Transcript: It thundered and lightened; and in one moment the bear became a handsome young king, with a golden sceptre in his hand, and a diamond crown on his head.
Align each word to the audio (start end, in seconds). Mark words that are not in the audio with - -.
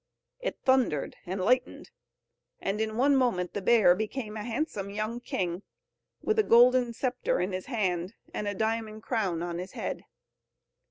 It 0.39 0.57
thundered 0.63 1.15
and 1.27 1.39
lightened; 1.39 1.91
and 2.59 2.81
in 2.81 2.97
one 2.97 3.15
moment 3.15 3.53
the 3.53 3.61
bear 3.61 3.93
became 3.93 4.35
a 4.35 4.43
handsome 4.43 4.89
young 4.89 5.19
king, 5.19 5.61
with 6.23 6.39
a 6.39 6.43
golden 6.43 6.91
sceptre 6.91 7.39
in 7.39 7.51
his 7.51 7.67
hand, 7.67 8.15
and 8.33 8.47
a 8.47 8.55
diamond 8.55 9.03
crown 9.03 9.43
on 9.43 9.59
his 9.59 9.73
head. 9.73 10.05